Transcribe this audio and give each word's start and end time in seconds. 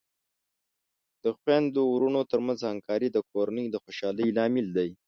د 1.23 1.25
خویندو 1.37 1.81
ورونو 1.93 2.21
ترمنځ 2.31 2.59
همکاري 2.69 3.09
د 3.11 3.17
کورنۍ 3.31 3.65
د 3.69 3.75
خوشحالۍ 3.83 4.27
لامل 4.37 4.67
دی. 4.77 4.89